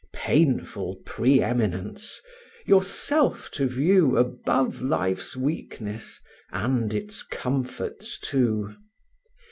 [0.15, 2.23] Painful pre eminence!
[2.65, 6.19] yourself to view Above life's weakness,
[6.51, 8.75] and its comforts too.